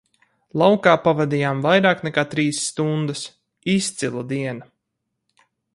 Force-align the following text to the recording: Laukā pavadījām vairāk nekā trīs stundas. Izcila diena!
Laukā 0.61 0.93
pavadījām 1.03 1.61
vairāk 1.67 2.01
nekā 2.07 2.25
trīs 2.33 2.63
stundas. 2.71 3.23
Izcila 3.79 4.29
diena! 4.35 4.71